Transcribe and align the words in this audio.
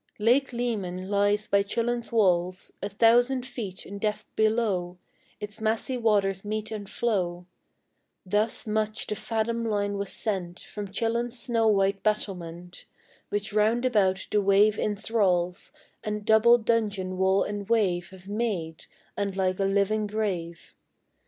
Lake 0.17 0.51
Leman 0.51 1.11
lies 1.11 1.47
by 1.47 1.61
Chillon's 1.61 2.11
walls: 2.11 2.71
A 2.81 2.89
thousand 2.89 3.45
feet 3.45 3.85
in 3.85 3.99
depth 3.99 4.25
below 4.35 4.97
Its 5.39 5.61
massy 5.61 5.95
waters 5.95 6.43
meet 6.43 6.71
and 6.71 6.89
flow; 6.89 7.45
Thus 8.25 8.65
much 8.65 9.05
the 9.05 9.15
fathom 9.15 9.63
line 9.63 9.97
was 9.97 10.11
sent 10.11 10.59
From 10.61 10.87
Chillon's 10.91 11.37
snow 11.37 11.67
white 11.67 12.01
battlement, 12.01 12.85
Which 13.29 13.53
round 13.53 13.85
about 13.85 14.25
the 14.31 14.41
wave 14.41 14.77
inthralls; 14.79 15.69
And 16.03 16.25
double 16.25 16.57
dungeon 16.57 17.15
wall 17.19 17.43
and 17.43 17.69
wave 17.69 18.09
Have 18.09 18.27
made, 18.27 18.87
and 19.15 19.37
like 19.37 19.59
a 19.59 19.65
living 19.65 20.07
grave. 20.07 20.73